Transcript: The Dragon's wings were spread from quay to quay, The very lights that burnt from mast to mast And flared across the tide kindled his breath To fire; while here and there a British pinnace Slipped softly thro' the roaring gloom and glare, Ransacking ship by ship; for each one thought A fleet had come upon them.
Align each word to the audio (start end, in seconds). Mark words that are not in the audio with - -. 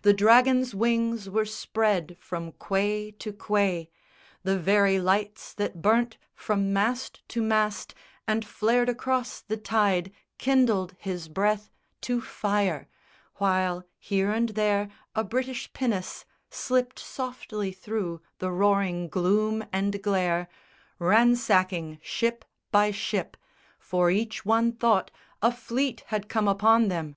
The 0.00 0.12
Dragon's 0.12 0.74
wings 0.74 1.30
were 1.30 1.44
spread 1.44 2.16
from 2.18 2.50
quay 2.50 3.12
to 3.12 3.32
quay, 3.32 3.90
The 4.42 4.58
very 4.58 4.98
lights 4.98 5.54
that 5.54 5.80
burnt 5.80 6.18
from 6.34 6.72
mast 6.72 7.22
to 7.28 7.40
mast 7.40 7.94
And 8.26 8.44
flared 8.44 8.88
across 8.88 9.40
the 9.40 9.56
tide 9.56 10.10
kindled 10.36 10.96
his 10.98 11.28
breath 11.28 11.70
To 12.00 12.20
fire; 12.20 12.88
while 13.36 13.84
here 14.00 14.32
and 14.32 14.48
there 14.48 14.88
a 15.14 15.22
British 15.22 15.72
pinnace 15.72 16.24
Slipped 16.50 16.98
softly 16.98 17.70
thro' 17.70 18.20
the 18.40 18.50
roaring 18.50 19.06
gloom 19.08 19.64
and 19.72 20.02
glare, 20.02 20.48
Ransacking 20.98 22.00
ship 22.02 22.44
by 22.72 22.90
ship; 22.90 23.36
for 23.78 24.10
each 24.10 24.44
one 24.44 24.72
thought 24.72 25.12
A 25.40 25.52
fleet 25.52 26.02
had 26.08 26.28
come 26.28 26.48
upon 26.48 26.88
them. 26.88 27.14